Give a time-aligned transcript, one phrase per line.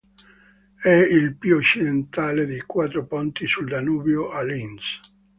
[0.81, 4.99] È il più occidentale dei quattro ponti sul Danubio a Linz.